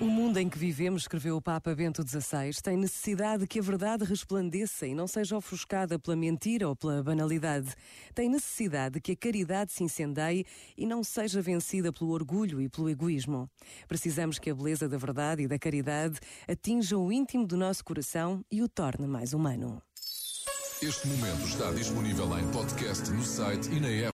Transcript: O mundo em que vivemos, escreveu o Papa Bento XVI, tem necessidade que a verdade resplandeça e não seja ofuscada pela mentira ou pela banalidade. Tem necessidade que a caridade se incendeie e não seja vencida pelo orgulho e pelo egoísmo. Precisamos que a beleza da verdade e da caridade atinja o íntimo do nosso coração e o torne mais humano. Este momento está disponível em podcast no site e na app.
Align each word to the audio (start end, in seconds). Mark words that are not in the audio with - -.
O 0.00 0.06
mundo 0.06 0.38
em 0.38 0.48
que 0.48 0.56
vivemos, 0.56 1.02
escreveu 1.02 1.36
o 1.36 1.42
Papa 1.42 1.74
Bento 1.74 2.02
XVI, 2.02 2.50
tem 2.62 2.78
necessidade 2.78 3.46
que 3.46 3.58
a 3.58 3.62
verdade 3.62 4.04
resplandeça 4.04 4.86
e 4.86 4.94
não 4.94 5.06
seja 5.06 5.36
ofuscada 5.36 5.98
pela 5.98 6.16
mentira 6.16 6.66
ou 6.66 6.74
pela 6.74 7.02
banalidade. 7.02 7.74
Tem 8.14 8.26
necessidade 8.30 9.02
que 9.02 9.12
a 9.12 9.16
caridade 9.16 9.70
se 9.70 9.84
incendeie 9.84 10.46
e 10.78 10.86
não 10.86 11.04
seja 11.04 11.42
vencida 11.42 11.92
pelo 11.92 12.12
orgulho 12.12 12.58
e 12.58 12.70
pelo 12.70 12.88
egoísmo. 12.88 13.50
Precisamos 13.86 14.38
que 14.38 14.48
a 14.48 14.54
beleza 14.54 14.88
da 14.88 14.96
verdade 14.96 15.42
e 15.42 15.46
da 15.46 15.58
caridade 15.58 16.18
atinja 16.48 16.96
o 16.96 17.12
íntimo 17.12 17.46
do 17.46 17.58
nosso 17.58 17.84
coração 17.84 18.42
e 18.50 18.62
o 18.62 18.68
torne 18.68 19.06
mais 19.06 19.34
humano. 19.34 19.82
Este 20.82 21.06
momento 21.06 21.46
está 21.46 21.70
disponível 21.70 22.38
em 22.38 22.46
podcast 22.50 23.10
no 23.10 23.24
site 23.24 23.70
e 23.70 23.80
na 23.80 23.88
app. 23.88 24.02